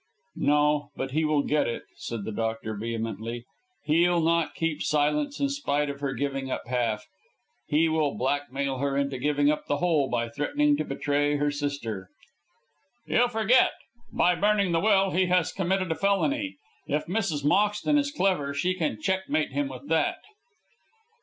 "No, 0.37 0.89
but 0.95 1.11
he 1.11 1.23
will 1.25 1.43
get 1.43 1.67
it," 1.67 1.83
said 1.95 2.25
the 2.25 2.31
doctor, 2.31 2.75
vehemently. 2.75 3.45
"He'll 3.85 4.19
not 4.19 4.55
keep 4.55 4.81
silence 4.81 5.39
in 5.39 5.49
spite 5.49 5.91
of 5.91 5.99
her 5.99 6.13
giving 6.13 6.49
up 6.49 6.65
half. 6.65 7.05
He 7.67 7.87
will 7.87 8.15
blackmail 8.17 8.79
her 8.79 8.97
into 8.97 9.19
giving 9.19 9.51
up 9.51 9.67
the 9.67 9.77
whole 9.77 10.09
by 10.09 10.27
threatening 10.27 10.75
to 10.77 10.83
betray 10.83 11.35
her 11.35 11.51
sister." 11.51 12.09
"You 13.05 13.27
forget. 13.27 13.73
By 14.11 14.33
burning 14.33 14.71
the 14.71 14.79
will 14.79 15.11
he 15.11 15.27
has 15.27 15.51
committed 15.51 15.91
a 15.91 15.95
felony. 15.95 16.55
If 16.87 17.05
Mrs. 17.05 17.45
Moxton 17.45 17.99
is 17.99 18.09
clever 18.11 18.55
she 18.55 18.73
can 18.73 18.99
checkmate 18.99 19.51
him 19.51 19.67
with 19.67 19.87
that." 19.89 20.17